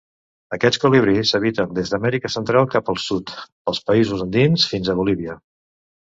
Aquests 0.55 0.79
colibrís 0.83 1.33
habiten 1.39 1.75
des 1.79 1.91
d'Amèrica 1.93 2.31
Central 2.35 2.67
cap 2.75 2.89
al 2.93 2.97
sud, 3.03 3.33
pels 3.67 3.81
països 3.91 4.25
andins, 4.25 4.65
fins 4.73 4.89
a 4.91 4.97
Bolívia. 5.01 5.37